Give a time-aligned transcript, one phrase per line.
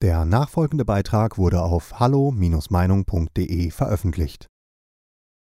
[0.00, 4.46] Der nachfolgende Beitrag wurde auf hallo-meinung.de veröffentlicht.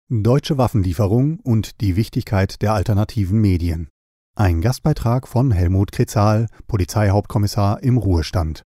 [0.09, 3.89] Deutsche Waffenlieferung und die Wichtigkeit der alternativen Medien.
[4.35, 8.63] Ein Gastbeitrag von Helmut Kretzal, Polizeihauptkommissar im Ruhestand.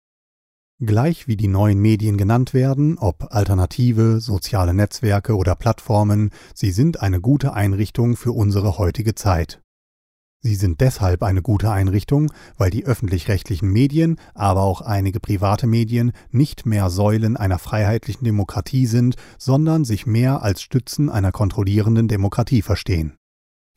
[0.81, 7.01] Gleich wie die neuen Medien genannt werden, ob Alternative, soziale Netzwerke oder Plattformen, sie sind
[7.01, 9.61] eine gute Einrichtung für unsere heutige Zeit.
[10.47, 16.13] Sie sind deshalb eine gute Einrichtung, weil die öffentlich-rechtlichen Medien, aber auch einige private Medien
[16.31, 22.61] nicht mehr Säulen einer freiheitlichen Demokratie sind, sondern sich mehr als Stützen einer kontrollierenden Demokratie
[22.61, 23.17] verstehen.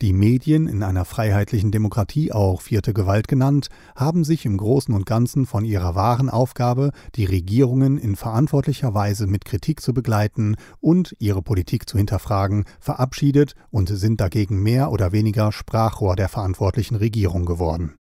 [0.01, 5.05] Die Medien, in einer freiheitlichen Demokratie auch vierte Gewalt genannt, haben sich im Großen und
[5.05, 11.15] Ganzen von ihrer wahren Aufgabe, die Regierungen in verantwortlicher Weise mit Kritik zu begleiten und
[11.19, 17.45] ihre Politik zu hinterfragen, verabschiedet und sind dagegen mehr oder weniger Sprachrohr der verantwortlichen Regierung
[17.45, 17.93] geworden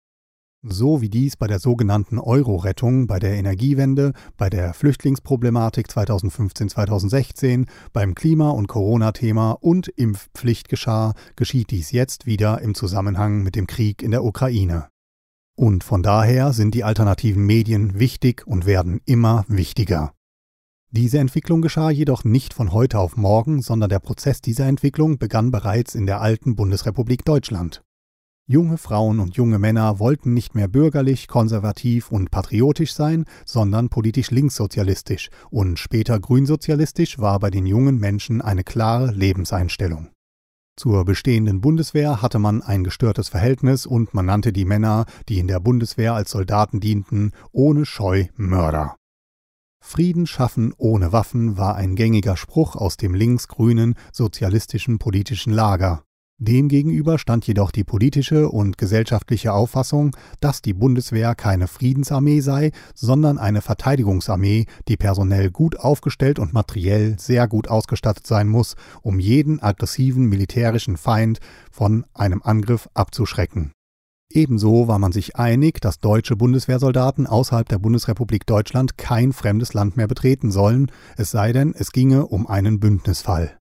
[0.63, 8.15] so wie dies bei der sogenannten Euro-Rettung, bei der Energiewende, bei der Flüchtlingsproblematik 2015-2016, beim
[8.15, 14.03] Klima- und Corona-Thema und Impfpflicht geschah, geschieht dies jetzt wieder im Zusammenhang mit dem Krieg
[14.03, 14.89] in der Ukraine.
[15.57, 20.13] Und von daher sind die alternativen Medien wichtig und werden immer wichtiger.
[20.91, 25.51] Diese Entwicklung geschah jedoch nicht von heute auf morgen, sondern der Prozess dieser Entwicklung begann
[25.51, 27.83] bereits in der alten Bundesrepublik Deutschland.
[28.53, 34.33] Junge Frauen und junge Männer wollten nicht mehr bürgerlich, konservativ und patriotisch sein, sondern politisch
[34.33, 40.09] linkssozialistisch und später grünsozialistisch war bei den jungen Menschen eine klare Lebenseinstellung.
[40.77, 45.47] Zur bestehenden Bundeswehr hatte man ein gestörtes Verhältnis und man nannte die Männer, die in
[45.47, 48.97] der Bundeswehr als Soldaten dienten, ohne Scheu Mörder.
[49.81, 56.03] Frieden schaffen ohne Waffen war ein gängiger Spruch aus dem linksgrünen sozialistischen politischen Lager.
[56.43, 63.37] Demgegenüber stand jedoch die politische und gesellschaftliche Auffassung, dass die Bundeswehr keine Friedensarmee sei, sondern
[63.37, 69.63] eine Verteidigungsarmee, die personell gut aufgestellt und materiell sehr gut ausgestattet sein muss, um jeden
[69.63, 73.73] aggressiven militärischen Feind von einem Angriff abzuschrecken.
[74.33, 79.99] Ebenso war man sich einig, dass deutsche Bundeswehrsoldaten außerhalb der Bundesrepublik Deutschland kein fremdes Land
[79.99, 83.60] mehr betreten sollen, es sei denn, es ginge um einen Bündnisfall.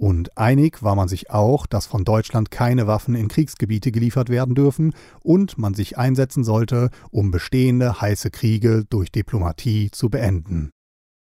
[0.00, 4.54] Und einig war man sich auch, dass von Deutschland keine Waffen in Kriegsgebiete geliefert werden
[4.54, 10.70] dürfen und man sich einsetzen sollte, um bestehende heiße Kriege durch Diplomatie zu beenden.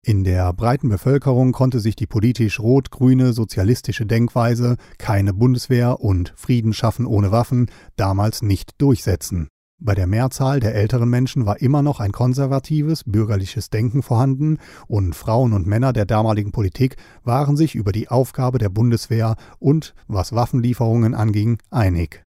[0.04, 6.74] In der breiten Bevölkerung konnte sich die politisch rot-grüne sozialistische Denkweise keine Bundeswehr und Frieden
[6.74, 9.48] schaffen ohne Waffen damals nicht durchsetzen.
[9.78, 14.56] Bei der Mehrzahl der älteren Menschen war immer noch ein konservatives, bürgerliches Denken vorhanden,
[14.88, 19.94] und Frauen und Männer der damaligen Politik waren sich über die Aufgabe der Bundeswehr und,
[20.08, 22.22] was Waffenlieferungen anging, einig.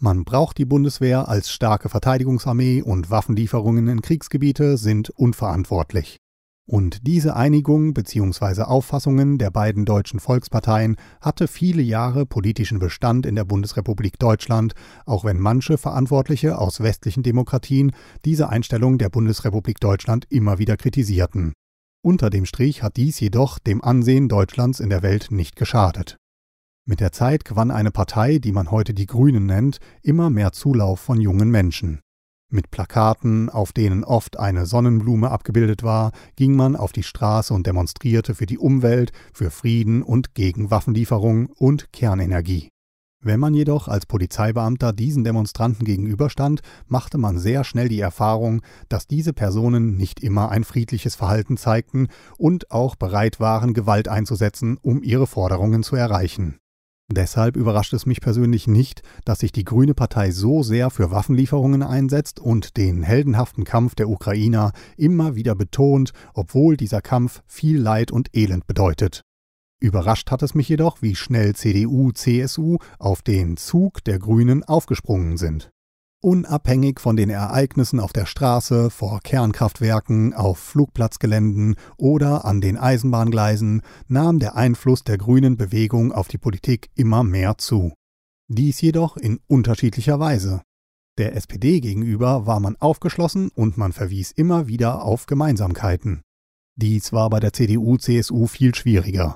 [0.00, 6.21] Man braucht die Bundeswehr als starke Verteidigungsarmee und Waffenlieferungen in Kriegsgebiete sind unverantwortlich.
[6.68, 8.62] Und diese Einigung bzw.
[8.62, 14.74] Auffassungen der beiden deutschen Volksparteien hatte viele Jahre politischen Bestand in der Bundesrepublik Deutschland,
[15.04, 17.92] auch wenn manche Verantwortliche aus westlichen Demokratien
[18.24, 21.52] diese Einstellung der Bundesrepublik Deutschland immer wieder kritisierten.
[22.04, 26.16] Unter dem Strich hat dies jedoch dem Ansehen Deutschlands in der Welt nicht geschadet.
[26.84, 31.00] Mit der Zeit gewann eine Partei, die man heute die Grünen nennt, immer mehr Zulauf
[31.00, 32.00] von jungen Menschen.
[32.54, 37.66] Mit Plakaten, auf denen oft eine Sonnenblume abgebildet war, ging man auf die Straße und
[37.66, 42.68] demonstrierte für die Umwelt, für Frieden und gegen Waffenlieferung und Kernenergie.
[43.22, 49.06] Wenn man jedoch als Polizeibeamter diesen Demonstranten gegenüberstand, machte man sehr schnell die Erfahrung, dass
[49.06, 55.02] diese Personen nicht immer ein friedliches Verhalten zeigten und auch bereit waren, Gewalt einzusetzen, um
[55.02, 56.58] ihre Forderungen zu erreichen.
[57.10, 61.82] Deshalb überrascht es mich persönlich nicht, dass sich die Grüne Partei so sehr für Waffenlieferungen
[61.82, 68.10] einsetzt und den heldenhaften Kampf der Ukrainer immer wieder betont, obwohl dieser Kampf viel Leid
[68.10, 69.22] und Elend bedeutet.
[69.80, 75.36] Überrascht hat es mich jedoch, wie schnell CDU, CSU auf den Zug der Grünen aufgesprungen
[75.36, 75.70] sind.
[76.24, 83.82] Unabhängig von den Ereignissen auf der Straße, vor Kernkraftwerken, auf Flugplatzgeländen oder an den Eisenbahngleisen
[84.06, 87.92] nahm der Einfluss der grünen Bewegung auf die Politik immer mehr zu.
[88.46, 90.62] Dies jedoch in unterschiedlicher Weise.
[91.18, 96.22] Der SPD gegenüber war man aufgeschlossen und man verwies immer wieder auf Gemeinsamkeiten.
[96.76, 99.34] Dies war bei der CDU-CSU viel schwieriger.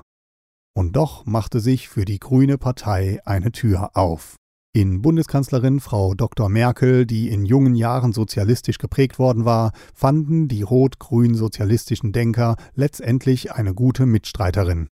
[0.73, 4.37] Und doch machte sich für die Grüne Partei eine Tür auf.
[4.77, 6.49] In Bundeskanzlerin Frau Dr.
[6.49, 13.73] Merkel, die in jungen Jahren sozialistisch geprägt worden war, fanden die rot-grün-sozialistischen Denker letztendlich eine
[13.73, 14.87] gute Mitstreiterin.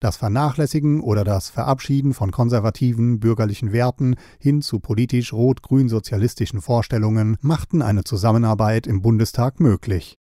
[0.00, 7.82] Das Vernachlässigen oder das Verabschieden von konservativen bürgerlichen Werten hin zu politisch rot-grün-sozialistischen Vorstellungen machten
[7.82, 10.14] eine Zusammenarbeit im Bundestag möglich.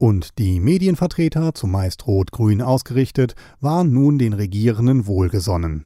[0.00, 5.84] Und die Medienvertreter, zumeist rot-grün ausgerichtet, waren nun den Regierenden wohlgesonnen.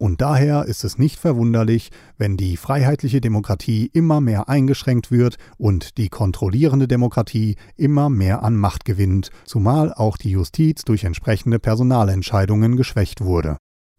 [0.00, 5.98] Und daher ist es nicht verwunderlich, wenn die freiheitliche Demokratie immer mehr eingeschränkt wird und
[5.98, 12.76] die kontrollierende Demokratie immer mehr an Macht gewinnt, zumal auch die Justiz durch entsprechende Personalentscheidungen
[12.76, 13.58] geschwächt wurde.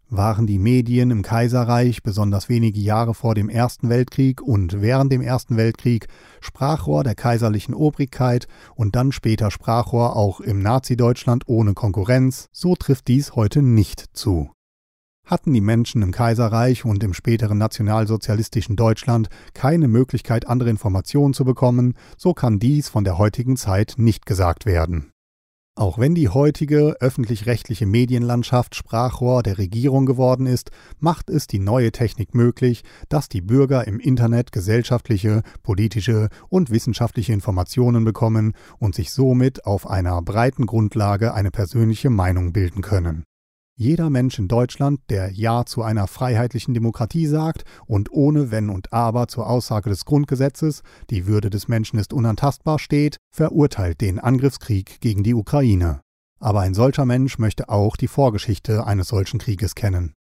[0.10, 5.22] Waren die Medien im Kaiserreich besonders wenige Jahre vor dem Ersten Weltkrieg und während dem
[5.22, 6.08] Ersten Weltkrieg
[6.40, 13.08] Sprachrohr der kaiserlichen Obrigkeit und dann später Sprachrohr auch im Nazi-Deutschland ohne Konkurrenz, so trifft
[13.08, 14.50] dies heute nicht zu
[15.26, 21.46] hatten die Menschen im Kaiserreich und im späteren nationalsozialistischen Deutschland keine Möglichkeit, andere Informationen zu
[21.46, 25.12] bekommen, so kann dies von der heutigen Zeit nicht gesagt werden.
[25.76, 30.70] Auch wenn die heutige öffentlich-rechtliche Medienlandschaft Sprachrohr der Regierung geworden ist,
[31.00, 37.32] macht es die neue Technik möglich, dass die Bürger im Internet gesellschaftliche, politische und wissenschaftliche
[37.32, 43.24] Informationen bekommen und sich somit auf einer breiten Grundlage eine persönliche Meinung bilden können.
[43.82, 48.94] Jeder Mensch in Deutschland, der Ja zu einer freiheitlichen Demokratie sagt und ohne Wenn und
[48.94, 55.02] Aber zur Aussage des Grundgesetzes, die Würde des Menschen ist unantastbar steht, verurteilt den Angriffskrieg
[55.02, 56.02] gegen die Ukraine.
[56.40, 60.14] Aber ein solcher Mensch möchte auch die Vorgeschichte eines solchen Krieges kennen.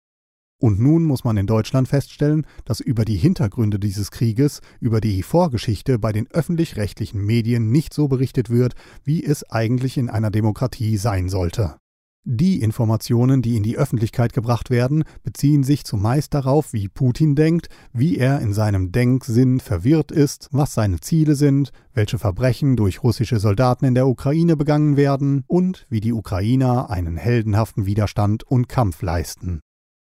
[0.58, 5.22] Und nun muss man in Deutschland feststellen, dass über die Hintergründe dieses Krieges, über die
[5.22, 8.74] Vorgeschichte bei den öffentlich-rechtlichen Medien nicht so berichtet wird,
[9.04, 11.79] wie es eigentlich in einer Demokratie sein sollte.
[12.24, 17.68] Die Informationen, die in die Öffentlichkeit gebracht werden, beziehen sich zumeist darauf, wie Putin denkt,
[17.94, 23.40] wie er in seinem Denksinn verwirrt ist, was seine Ziele sind, welche Verbrechen durch russische
[23.40, 29.00] Soldaten in der Ukraine begangen werden und wie die Ukrainer einen heldenhaften Widerstand und Kampf
[29.00, 29.60] leisten.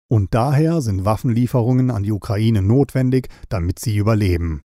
[0.10, 4.60] Und daher sind Waffenlieferungen an die Ukraine notwendig, damit sie überleben.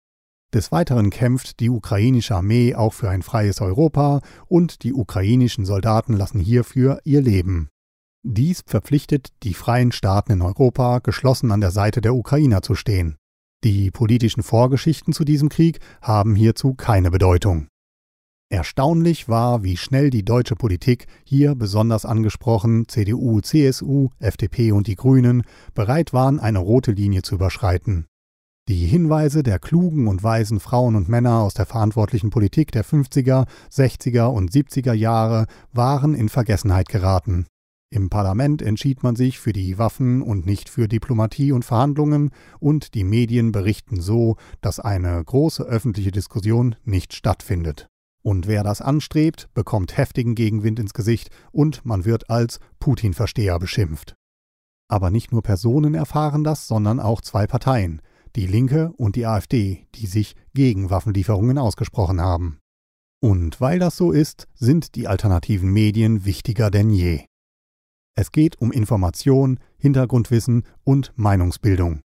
[0.56, 6.13] Des Weiteren kämpft die ukrainische Armee auch für ein freies Europa und die ukrainischen Soldaten
[6.13, 7.68] lassen hierfür ihr Leben.
[8.24, 13.18] Dies verpflichtet die freien Staaten in Europa, geschlossen an der Seite der Ukrainer zu stehen.
[13.66, 17.68] Die politischen Vorgeschichten zu diesem Krieg haben hierzu keine Bedeutung.
[18.50, 24.96] Erstaunlich war, wie schnell die deutsche Politik, hier besonders angesprochen CDU, CSU, FDP und die
[24.96, 25.44] Grünen,
[25.74, 28.07] bereit waren, eine rote Linie zu überschreiten.
[28.67, 33.45] Die Hinweise der klugen und weisen Frauen und Männer aus der verantwortlichen Politik der 50er,
[33.71, 37.45] 60er und 70er Jahre waren in Vergessenheit geraten.
[37.91, 42.95] Im Parlament entschied man sich für die Waffen und nicht für Diplomatie und Verhandlungen, und
[42.95, 47.88] die Medien berichten so, dass eine große öffentliche Diskussion nicht stattfindet.
[48.23, 54.15] Und wer das anstrebt, bekommt heftigen Gegenwind ins Gesicht und man wird als Putin-Versteher beschimpft.
[54.88, 58.01] Aber nicht nur Personen erfahren das, sondern auch zwei Parteien,
[58.35, 62.59] die Linke und die AfD, die sich gegen Waffenlieferungen ausgesprochen haben.
[63.21, 67.25] Und weil das so ist, sind die alternativen Medien wichtiger denn je.
[68.15, 72.01] Es geht um Information, Hintergrundwissen und Meinungsbildung.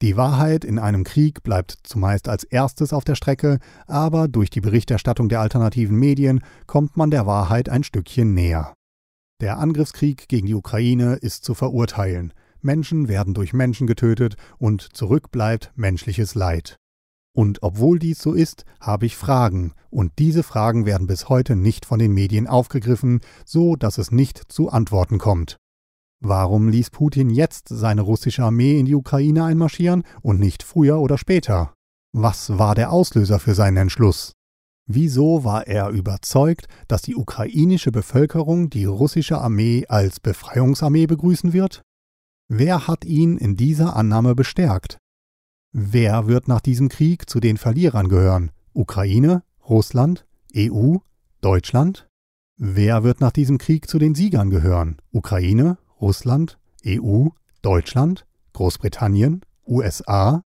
[0.00, 4.60] Die Wahrheit in einem Krieg bleibt zumeist als erstes auf der Strecke, aber durch die
[4.60, 8.74] Berichterstattung der alternativen Medien kommt man der Wahrheit ein Stückchen näher.
[9.40, 15.72] Der Angriffskrieg gegen die Ukraine ist zu verurteilen, Menschen werden durch Menschen getötet und zurückbleibt
[15.74, 16.76] menschliches Leid.
[17.34, 21.86] Und obwohl dies so ist, habe ich Fragen, und diese Fragen werden bis heute nicht
[21.86, 25.56] von den Medien aufgegriffen, so dass es nicht zu Antworten kommt.
[26.20, 31.16] Warum ließ Putin jetzt seine russische Armee in die Ukraine einmarschieren und nicht früher oder
[31.16, 31.74] später?
[32.12, 34.32] Was war der Auslöser für seinen Entschluss?
[34.90, 41.82] Wieso war er überzeugt, dass die ukrainische Bevölkerung die russische Armee als Befreiungsarmee begrüßen wird?
[42.50, 44.96] Wer hat ihn in dieser Annahme bestärkt?
[45.72, 48.52] Wer wird nach diesem Krieg zu den Verlierern gehören?
[48.72, 50.26] Ukraine, Russland,
[50.56, 50.96] EU,
[51.42, 52.08] Deutschland?
[52.56, 54.96] Wer wird nach diesem Krieg zu den Siegern gehören?
[55.12, 57.28] Ukraine, Russland, EU,
[57.60, 58.24] Deutschland,
[58.54, 60.40] Großbritannien, USA?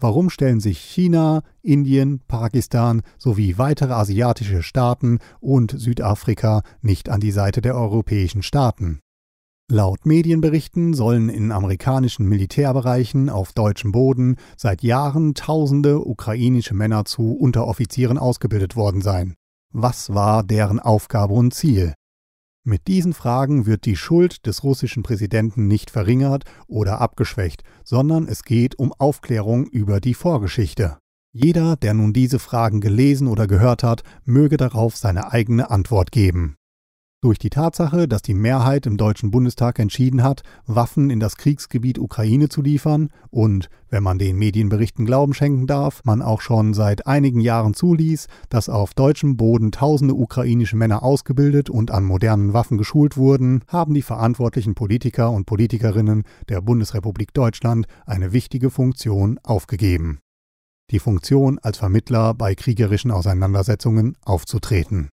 [0.00, 7.32] Warum stellen sich China, Indien, Pakistan sowie weitere asiatische Staaten und Südafrika nicht an die
[7.32, 9.00] Seite der europäischen Staaten?
[9.70, 17.34] Laut Medienberichten sollen in amerikanischen Militärbereichen auf deutschem Boden seit Jahren tausende ukrainische Männer zu
[17.34, 19.34] Unteroffizieren ausgebildet worden sein.
[19.70, 21.92] Was war deren Aufgabe und Ziel?
[22.64, 28.44] Mit diesen Fragen wird die Schuld des russischen Präsidenten nicht verringert oder abgeschwächt, sondern es
[28.44, 30.96] geht um Aufklärung über die Vorgeschichte.
[31.34, 36.57] Jeder, der nun diese Fragen gelesen oder gehört hat, möge darauf seine eigene Antwort geben.
[37.20, 41.98] Durch die Tatsache, dass die Mehrheit im Deutschen Bundestag entschieden hat, Waffen in das Kriegsgebiet
[41.98, 47.08] Ukraine zu liefern und, wenn man den Medienberichten Glauben schenken darf, man auch schon seit
[47.08, 52.78] einigen Jahren zuließ, dass auf deutschem Boden tausende ukrainische Männer ausgebildet und an modernen Waffen
[52.78, 60.20] geschult wurden, haben die verantwortlichen Politiker und Politikerinnen der Bundesrepublik Deutschland eine wichtige Funktion aufgegeben.
[60.92, 65.08] Die Funktion als Vermittler bei kriegerischen Auseinandersetzungen aufzutreten.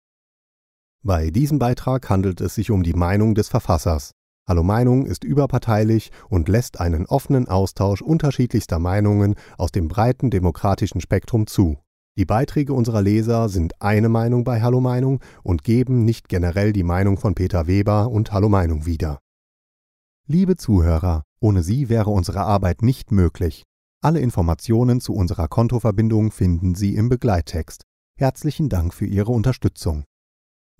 [1.03, 4.13] Bei diesem Beitrag handelt es sich um die Meinung des Verfassers.
[4.47, 11.01] Hallo Meinung ist überparteilich und lässt einen offenen Austausch unterschiedlichster Meinungen aus dem breiten demokratischen
[11.01, 11.79] Spektrum zu.
[12.19, 16.83] Die Beiträge unserer Leser sind eine Meinung bei Hallo Meinung und geben nicht generell die
[16.83, 19.21] Meinung von Peter Weber und Hallo Meinung wieder.
[20.27, 23.65] Liebe Zuhörer, ohne Sie wäre unsere Arbeit nicht möglich.
[24.03, 27.85] Alle Informationen zu unserer Kontoverbindung finden Sie im Begleittext.
[28.19, 30.05] Herzlichen Dank für Ihre Unterstützung.